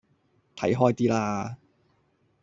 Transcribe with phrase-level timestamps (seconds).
[0.55, 1.57] 睇開啲啦